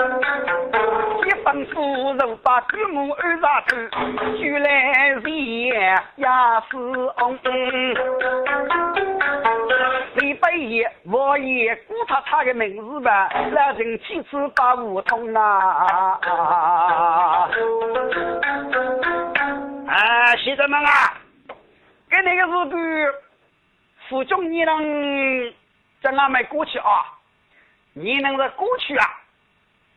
[0.00, 3.90] 一分腐肉把祖母安上去，
[4.38, 4.68] 就来
[5.08, 5.96] 人也
[6.70, 7.38] 是翁。
[10.16, 16.18] 李白爷，我爷顾他他的名字吧，来人妻子把梧桐啊！
[19.86, 21.14] 啊，先生们啊，
[22.10, 23.14] 给那个日子，
[24.08, 25.52] 府中你能
[26.02, 27.04] 在俺们过去啊？
[27.92, 29.06] 你能在过去啊？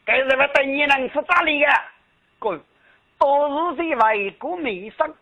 [0.05, 1.71] 该日么等你能是咋里个？
[2.39, 2.59] 哥，
[3.17, 5.13] 多日在外国没生。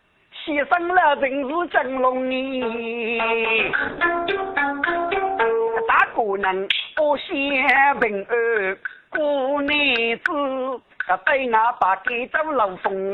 [0.43, 3.19] 牺牲了人是真龙你，
[5.87, 7.35] 大姑娘不先
[7.99, 8.77] 平安，
[9.11, 10.81] 过日子
[11.25, 13.11] 对俺把给走漏风。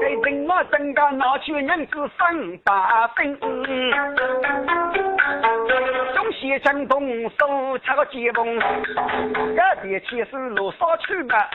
[0.00, 3.38] 给人我真个拿去人子生把分。
[6.44, 7.08] 西城东
[7.38, 8.60] 手插个接风，
[9.56, 11.48] 这边去是路上去吧，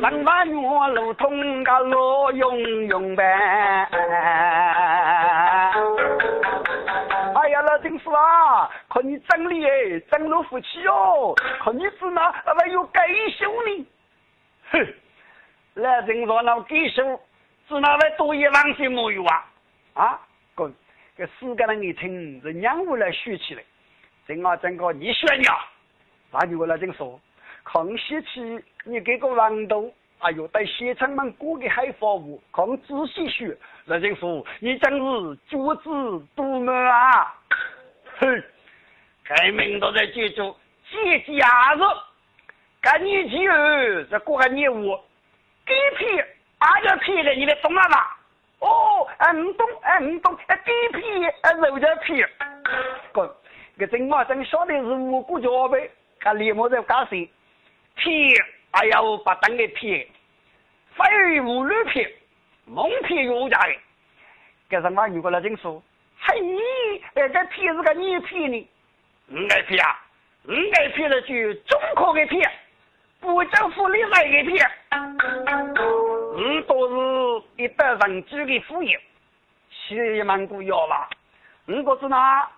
[0.00, 3.24] 上万月路通个路永永呗。
[7.34, 11.34] 哎呀，老丁叔啊，看你整理哎，整路福气哦，
[11.64, 13.04] 看你是哪还有改
[13.36, 13.86] 修呢？
[14.70, 14.94] 哼，
[15.74, 17.20] 老丁说那改修
[17.68, 19.44] 是哪位多一万些木有啊？
[19.94, 20.20] 啊，
[20.54, 20.70] 哥，
[21.18, 23.62] 这四个人一听是娘屋来学起来。
[24.26, 25.58] 正啊，整个你选呀，
[26.32, 27.20] 那就我来这说，
[27.64, 37.34] 康熙期你给个王都，哎呦，带县城们过个海防务，看仔细学，那就说你真是举子独门啊！
[38.18, 38.44] 哼，
[39.24, 40.56] 开明都在记住，
[40.90, 41.80] 节假日，
[42.80, 44.98] 赶你去哦，这过个业务，
[45.64, 46.04] 给皮，
[46.58, 48.16] 俺就皮了，你得懂了吧？
[48.60, 51.06] 哦，嗯懂，嗯懂，给皮，
[51.60, 52.24] 肉就皮，
[53.12, 53.28] 滚。
[53.78, 57.28] 个真嘛真晓得是无辜交呗，他立马在干谁？
[57.96, 58.12] 骗，
[58.72, 60.06] 哎呀，把灯给骗，
[60.94, 62.10] 非无路骗，
[62.64, 63.74] 蒙骗有家的。
[64.68, 65.06] 这什么？
[65.08, 65.82] 如果来真说，
[66.20, 66.34] 嘿，
[67.14, 68.68] 哎，这骗是个你骗的，
[69.26, 70.00] 你该骗啊，
[70.42, 72.50] 你该骗了就中科给骗，
[73.20, 74.70] 不政府里来给骗，
[76.36, 78.98] 你都是一百人居的副业，
[79.70, 81.08] 七万股要吧？
[81.66, 82.48] 你不是哪？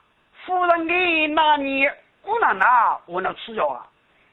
[0.48, 2.66] 夫人给那年姑奶奶，
[3.04, 3.86] 我那吃药啊，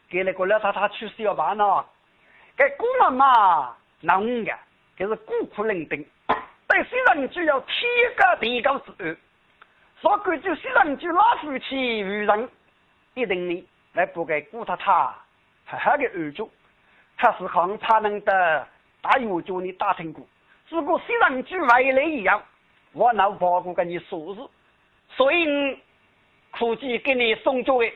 [0.08, 1.86] 给那个老太太去世要办了。
[2.56, 3.26] 给姑奶奶，
[4.00, 4.54] 那五个，
[4.96, 6.06] 这是孤苦伶仃。
[6.70, 9.18] 对新人就要天高地高之恩，
[10.00, 12.50] 说规矩新人就老夫妻与人
[13.16, 15.16] 一定呢，来不给顾太太好
[15.66, 16.50] 好的安住。
[17.18, 18.68] 他是看他能得
[19.02, 20.26] 大药叫你打听过，
[20.70, 22.42] 如果新人就外来一样，
[22.94, 24.42] 我那包过跟你说是，
[25.18, 25.78] 所以。
[26.60, 27.92] 估计给你送作的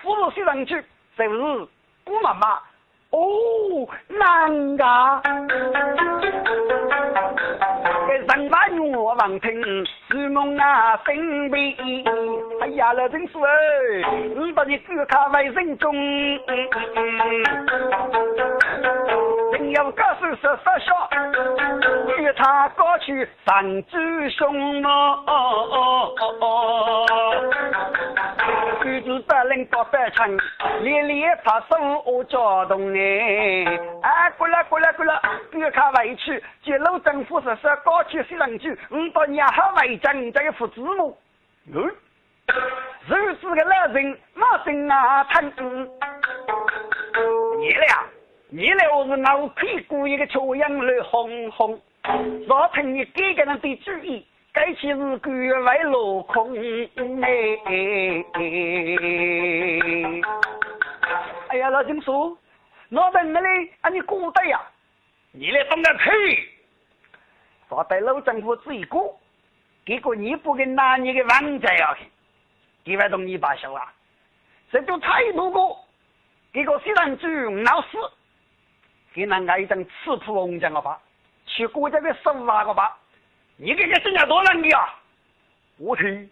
[0.00, 0.82] 扶老上去，
[1.16, 1.28] 就是
[2.04, 2.58] 姑妈妈。
[3.10, 5.22] 哦，难噶！
[8.06, 11.74] 给人把我望听，是梦啊，分悲。
[12.60, 15.94] 哎呀，老真是哎，你把你哥看为人中，
[19.52, 21.08] 人要高手说说笑，
[22.18, 26.14] 与他过去三只凶哦。
[28.88, 30.38] 举子不能多百成，
[30.80, 31.76] 连连怕手
[32.06, 33.66] 我交动哎！
[34.02, 41.14] 哎，过来过来过来，别看委屈，揭露政府实施高级新人局，五百年好为证，这个副字幕。
[41.70, 41.82] 嗯，
[43.06, 45.52] 如此个老人，马心啊疼。
[47.58, 48.06] 你俩，
[48.48, 51.78] 你俩我是老屁股一个臭样来哄哄，
[52.48, 54.26] 若听你给个人的主意。
[54.58, 56.52] 该起是关外落空
[57.22, 57.30] 哎！
[61.48, 62.36] 哎呀，老金叔，
[62.88, 64.60] 老邓那里啊，你过得呀？
[65.30, 66.10] 你来放个屁！
[67.68, 68.98] 说在老政府这一个，
[69.86, 72.10] 结果你不跟拿你的王家呀去，
[72.84, 73.92] 几万东你罢休啊？
[74.72, 75.60] 这就差一多个，
[76.52, 77.28] 结果虽然主
[77.60, 77.96] 闹事，
[79.14, 81.00] 给那挨一张赤土红将个吧，
[81.46, 82.98] 去国家的手拿个吧。
[83.60, 84.94] 你这个新加多难的啊！
[85.78, 86.28] 我去，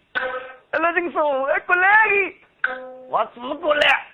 [0.71, 1.21] 那人说
[1.65, 2.73] 过来的，
[3.09, 4.07] 我只过来，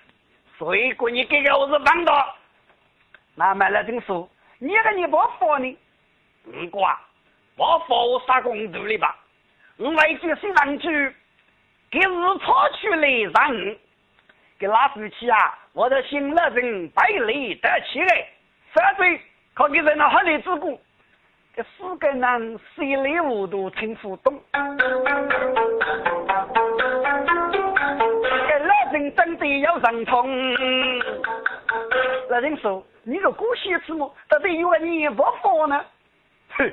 [0.58, 2.36] 所以过你给个我是帮到。
[3.36, 4.28] 那么那人说，
[4.58, 5.78] 你个你不发呢？
[6.42, 7.00] 你瓜，
[7.56, 9.16] 我发我啥工作的吧？
[9.76, 11.14] 我为这新上去，
[11.92, 13.76] 给日超去来让，
[14.58, 15.56] 给拉夫去啊！
[15.72, 18.26] 我的新老人百里得起来，
[18.72, 19.20] 反对
[19.54, 20.76] 靠给人那好日子过。
[21.56, 24.34] 这四个人稀里糊涂听不懂。
[29.60, 30.28] 要上通。
[32.28, 34.12] 那人说，你个古写字么？
[34.28, 35.80] 到底有个年不服呢？
[36.56, 36.72] 哼，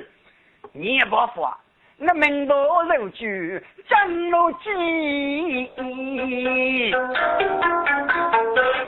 [0.72, 1.56] 年不佛，
[1.98, 5.70] 我名不如举张如基，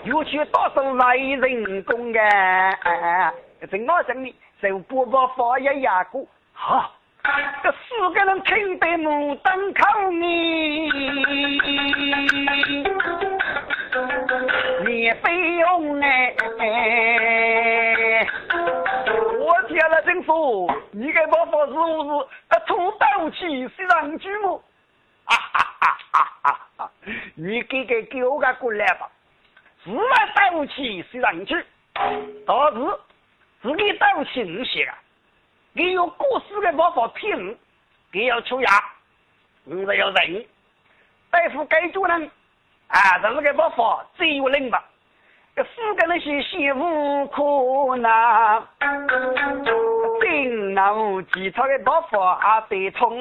[0.05, 3.33] 又去多少来人公啊？
[3.71, 4.35] 正我讲你，
[4.69, 6.93] 就不把佛也压过，好。
[7.63, 10.27] 这四个人听得目瞪口呆，
[14.85, 16.35] 脸飞红哎！
[19.41, 22.59] 我天了，政府，你给我发是不是啊？
[22.67, 24.63] 土豆起是上去么？
[25.25, 26.91] 啊哈哈哈哈哈！
[27.35, 29.09] 你给给给我个过来吧，
[29.83, 31.65] 是来斗气是上去，
[31.95, 32.07] 但
[32.75, 32.79] 是
[33.65, 34.95] 自己斗气你写啊。
[35.73, 37.55] 你用故事的办法骗我，
[38.13, 38.69] 你要出牙，
[39.65, 40.47] 我是要人。
[41.31, 42.31] 大夫该做人，
[42.89, 44.85] 啊，这是个办法最有灵吧？
[45.57, 48.63] 这四个人是心无可难，
[50.21, 53.17] 真脑其他的办法还得通。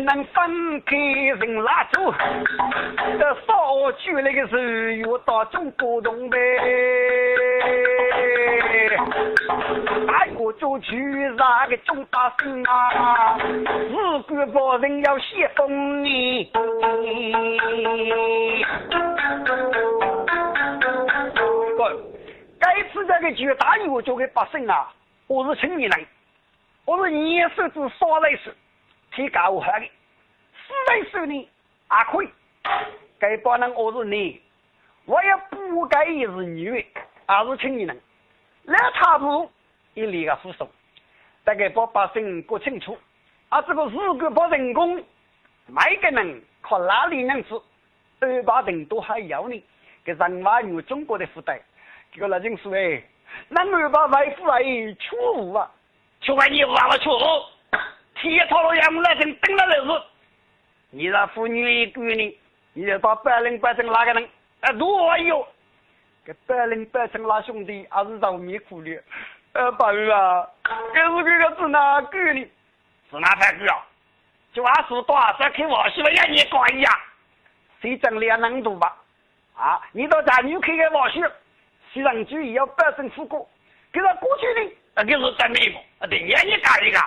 [0.00, 2.12] 能分开人蜡烛，
[3.18, 6.38] 这烧去那个时又到中国东北，
[10.06, 10.96] 大个就去
[11.36, 16.50] 那个中大生啊，日国把人要写封你。
[21.76, 22.00] 哥，
[22.58, 24.92] 该次这个就大有就给百姓啊，
[25.26, 26.06] 我是青年人，
[26.84, 28.54] 我是年少子少来时。
[29.20, 29.80] 提高我的，
[30.66, 31.48] 四位数呢
[31.88, 32.28] 还可以，
[33.18, 34.40] 该帮人我是你，
[35.04, 36.86] 我也不该也是女，
[37.26, 38.00] 而是青年人，
[38.62, 39.50] 那差不
[39.92, 40.66] 一立个扶手，
[41.44, 42.96] 大概把百姓搞清楚，
[43.50, 44.96] 啊，这个如果把人工，
[45.66, 47.60] 每个人靠哪里样子，
[48.20, 49.62] 二百人都还要你，
[50.02, 51.60] 给人话有中国的负担，
[52.10, 53.02] 这个那真是哎，
[53.50, 54.62] 那二百外户来
[54.98, 55.70] 出户啊，
[56.22, 57.10] 出完你忘了出
[58.20, 58.28] 户。
[58.28, 60.02] 铁套路样来等等了就是，
[60.90, 62.38] 你那妇女一个呢，
[62.74, 64.28] 你就到百人百姓哪个人？
[64.60, 65.46] 哎，多有，
[66.24, 69.02] 给百人百姓那兄弟还是遭灭苦的。
[69.52, 70.46] 呃，朋友啊，
[70.94, 72.46] 这是这个是哪个呢？
[73.10, 73.86] 是哪才个啊？
[74.52, 76.92] 就俺说多少看我媳妇眼你管一样，
[77.80, 78.96] 谁整两能多吧？
[79.56, 81.20] 啊，你到家女开个玩笑，
[81.92, 83.48] 西上主义要百姓富过，
[83.92, 85.78] 给他过去呢，那个是真美不？
[86.04, 86.98] 啊，对，眼你干一个。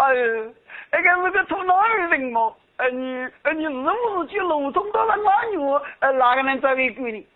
[0.00, 0.54] 哎呦，
[0.90, 2.50] 那个是个土哪儿人嘛？
[2.78, 5.58] 呃，你呃，你是不是去农村到了哪女？
[5.98, 7.26] 呃，哪个人找一个呢？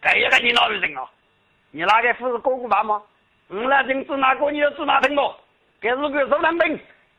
[0.00, 1.08] 哎呀，你哪儿人啊？
[1.70, 3.00] 你哪个不是哥哥爸吗？
[3.48, 5.32] 我那人指哪个你要住哪听不？
[5.80, 6.76] 给是个收男兵，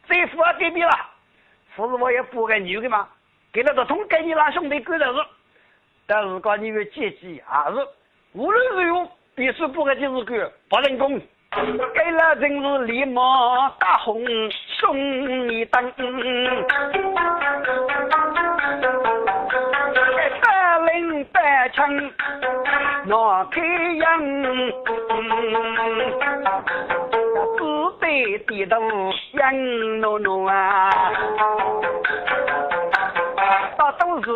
[0.09, 0.91] 这富啊隔壁了，
[1.77, 3.07] 不是我也不个女的吗？
[3.53, 5.25] 给了个通给你那兄弟过的是，
[6.05, 7.77] 但是讲你有阶级还是
[8.33, 11.21] 无论如何必须不个就是个不人工。
[11.93, 14.25] 给了真是立马大红
[14.79, 14.97] 送
[15.51, 15.91] 一灯，
[20.41, 21.89] 百灵百枪
[23.05, 23.61] 拿开
[23.95, 24.03] 阳，
[27.57, 27.61] 只
[27.99, 28.75] 得低头
[29.33, 30.89] 杨诺诺啊。
[33.77, 34.31] 那都是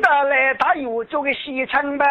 [0.00, 2.04] 得来他有这个西城吧，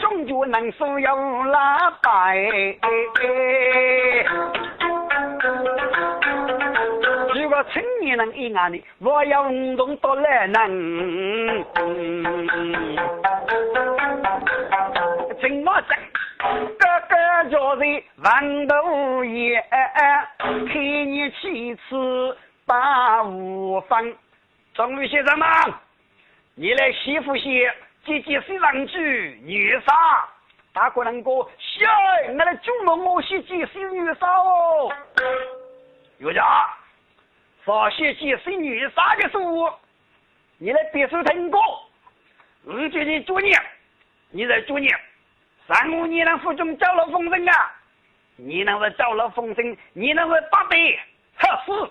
[0.00, 2.50] 终究能收有拉白。
[7.72, 11.64] 青年人一眼的，我要运动到来能。
[15.40, 15.96] 怎么整？
[16.78, 17.14] 哥哥
[17.50, 19.64] 叫人万头爷，
[20.68, 24.12] 陪你去吃八五饭。
[24.74, 25.48] 中尉先生们，
[26.54, 27.72] 你来媳妇些，
[28.04, 29.92] 姐姐是郎居女杀，
[30.72, 31.86] 大哥能哥，小
[32.28, 34.90] 我来祝梦我姐姐是女杀哦。
[36.18, 36.42] 有家，
[37.64, 39.70] 少些姐是女杀的书，
[40.58, 41.60] 你来别说听过。
[42.64, 43.52] 我决定做你，
[44.30, 44.88] 你在做你，
[45.68, 47.72] 三五你能府中招了风声啊？
[48.36, 50.76] 你能是招了风声，你能是八百，
[51.36, 51.90] 哈是。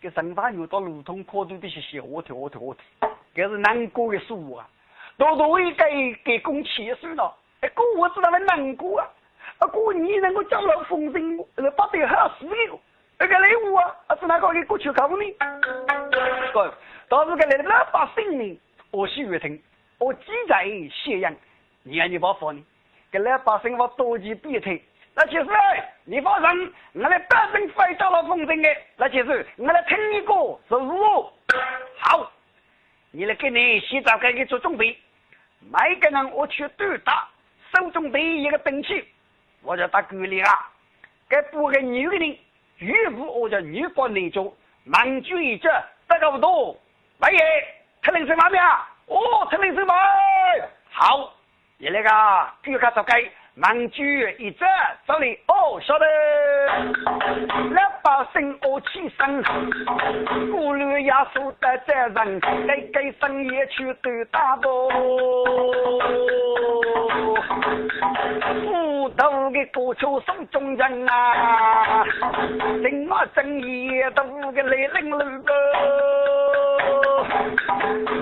[0.00, 4.68] 给生发牛到路通可都得是写我跳我跳我跳，这是难过的书啊！
[5.16, 9.08] 多多为给给公气死了，哎哥我知道很难过啊！
[9.58, 12.80] 啊哥你能够叫了风声，呃把得好死的，
[13.22, 15.24] 那个礼物啊，是哪个给过去搞呢？
[16.52, 16.74] 哥，
[17.08, 18.60] 到时个来老百姓呢，
[18.90, 19.62] 我喜悦听，
[19.98, 21.32] 我记在咸阳，
[21.84, 22.60] 你看你把放呢，
[23.12, 24.82] 给老百姓我多几别退。
[25.14, 25.46] 那其实，
[26.02, 28.68] 你放心，我来百姓非找了风声的。
[28.96, 30.34] 那其实，我来听一个
[30.68, 31.32] 是我。
[32.00, 32.28] 好，
[33.12, 34.98] 你来给你洗澡，给你做准备。
[35.60, 37.28] 每个人我去对打，
[37.72, 39.06] 手中背一个兵器，
[39.62, 40.68] 我就打鼓里啊。
[41.30, 42.36] 给补个女的人，
[42.78, 44.52] 岳父我叫女官内中，
[44.84, 45.68] 忙举一只，
[46.08, 46.76] 这个不多。
[47.20, 47.30] 喂，
[48.02, 48.62] 听铃声嘛面？
[49.06, 49.94] 哦，听铃声嘛。
[50.90, 51.32] 好，
[51.78, 52.10] 你那个
[52.62, 53.22] 举卡走开。
[53.54, 54.64] 忙举一只，
[55.06, 56.06] 这里哦，晓得。
[57.74, 59.42] 两把声我起身，
[60.50, 64.90] 鼓律压缩的责任，该该生也去都打不。
[69.12, 72.04] 五头的歌手送中人啊，
[72.82, 75.52] 正我正义都个来领路个。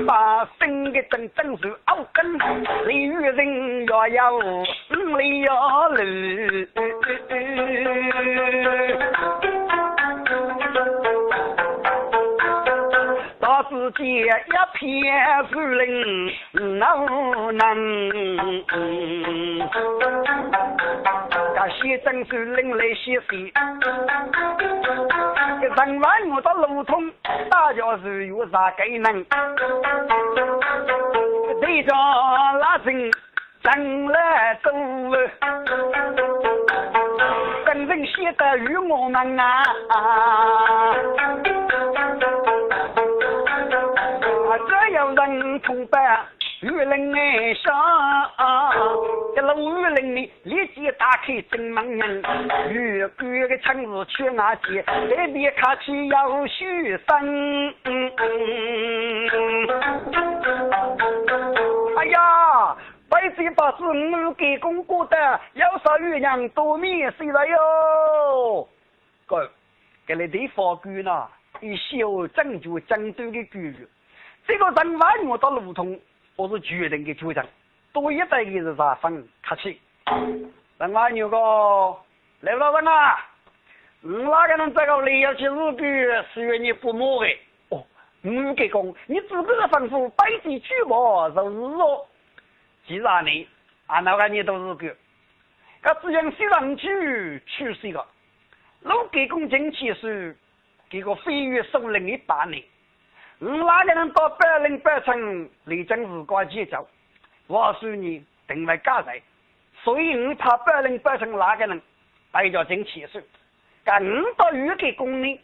[0.07, 2.39] 把生的真正是奥根，
[2.87, 4.65] 李玉人若要五
[5.17, 5.97] 里要路，
[13.39, 14.25] 到自己一
[14.75, 16.33] 片树林
[16.79, 17.67] 能能，
[21.63, 23.53] 这些真是林来些水。
[25.61, 27.13] 人万我的路通，
[27.51, 29.23] 大家是有啥该能？
[31.61, 31.93] 对着
[32.59, 33.11] 那人
[33.63, 34.71] 真来走，
[37.67, 40.95] 真正写的与我们啊，
[44.67, 46.21] 只有人崇拜。
[46.63, 47.73] 玉林哎上，
[50.21, 52.23] 里立即打开正门门，
[52.71, 54.85] 玉官的窗子去哪去？
[55.09, 57.75] 这边看起要许生。
[61.97, 62.77] 哎呀，
[63.09, 68.69] 百岁八十五给公过的，要少月娘多面谁了哟？
[69.27, 69.51] 哥，
[70.07, 71.27] 给你地方官呐，
[71.61, 73.75] 一修正就正对的官，
[74.47, 75.99] 这个人万我到路通。
[76.37, 77.45] 我是决定的主张，
[77.93, 79.79] 多一代的是啥分客气。
[80.79, 81.37] 人家有个
[82.41, 83.27] 刘老板啊，
[84.01, 87.39] 你哪个能这个来要去日本，是愿你不摸的？
[87.69, 87.85] 哦，
[88.23, 92.07] 你给讲，你自个的吩咐，百地举报就是哦。
[92.87, 93.47] 既然你
[93.87, 94.97] 啊，那个你都是个，
[95.83, 98.05] 他只想西上去去是一个，
[98.81, 100.37] 老给公进去是
[100.89, 102.63] 给个飞越首领的八年。
[103.39, 106.89] 你哪个能到百灵百城来将日光节奏？
[107.47, 109.21] 我说你定为家人，
[109.83, 111.81] 所以你怕百人百城哪个人
[112.31, 113.21] 带着进气数？
[113.83, 115.41] 干你到预给公里，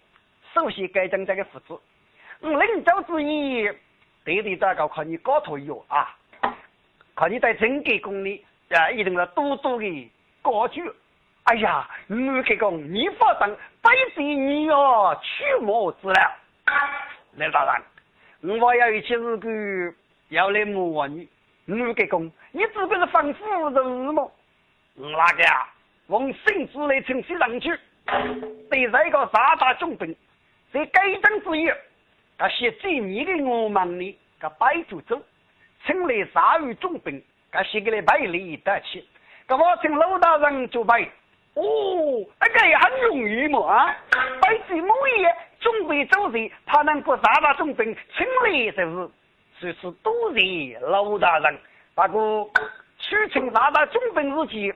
[0.52, 1.80] 首先改正这个福祉。
[2.40, 3.66] 你领导之意，
[4.24, 6.14] 对对这个看你高头有啊，
[7.14, 10.12] 看你在整个公里啊，一定要多多的
[10.42, 10.82] 高举。
[11.44, 16.36] 哎呀，你给讲，你发生百岁你要去莫之了。
[17.36, 17.64] 来大
[18.42, 19.94] 人，我要一起日干，
[20.28, 21.26] 要来摸你，
[21.66, 22.20] 你给讲，
[22.52, 24.32] 你这个是反腐人么？
[24.94, 25.68] 哪个啊？
[26.08, 27.76] 用性子来称西上去，
[28.70, 30.14] 对这个三大重兵，
[30.72, 31.74] 在改正之余，
[32.38, 35.20] 他写最你的我们呢，他摆住走，
[35.84, 37.20] 请来三位重兵，
[37.50, 39.04] 他写给来百里得起，
[39.48, 41.02] 他我请老大人就摆。
[41.54, 43.96] 哦，那个也很容易嘛啊！
[44.40, 45.26] 摆起某一
[45.58, 49.10] 准备走人，他能不杀大中兵，请来就是，
[49.60, 51.58] 这是多谢老大人。
[51.94, 52.46] 那个
[52.98, 54.74] 取请拿到中本之前，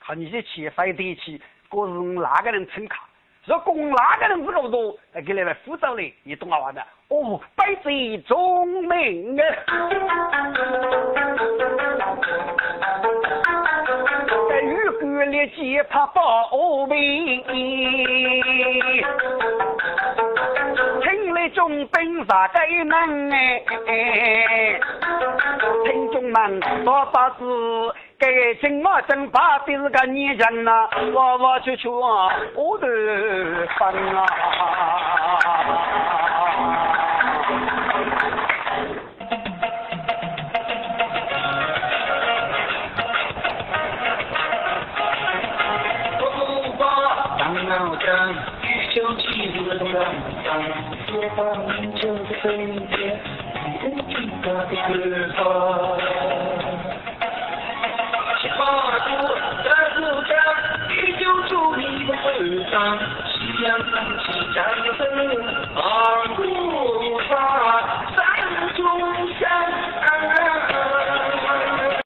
[0.00, 3.08] 看你的钱费得起，各是哪个人请卡？
[3.44, 4.96] 若供哪个人这个多，
[5.26, 6.80] 给你们负责嘞，你懂我话的？
[7.08, 9.44] 哦，摆起重兵啊！
[15.26, 17.42] 立即他报名，
[21.52, 23.30] 来中兵法该门
[23.86, 24.80] 哎，
[25.84, 27.44] 听众们说把是
[28.18, 28.26] 该
[28.60, 32.32] 请我正怕的是个女人呐，我我去去我
[32.80, 34.26] 的烦啊。
[48.62, 49.98] 一休起日东南
[51.12, 51.44] 解放
[51.96, 52.42] 就是春
[52.88, 53.20] 天，
[53.66, 54.90] 一人听他的歌
[55.36, 55.38] 唱。
[58.40, 58.60] 七八
[58.98, 59.06] 度
[59.62, 60.32] 三十三，
[60.88, 62.26] 一九九零的北
[62.70, 62.74] 上，
[63.28, 63.30] 夕
[63.62, 64.58] 阳升起，江
[64.96, 65.00] 声
[65.76, 65.80] 二
[66.34, 66.40] 鼓。